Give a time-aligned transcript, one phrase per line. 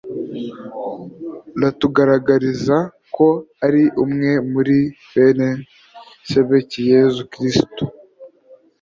[1.57, 2.77] aratugaragariza
[3.15, 3.27] ko
[3.65, 4.77] ari umwe muri
[5.11, 5.47] bene
[6.29, 7.83] Sekibi Yezu Kristu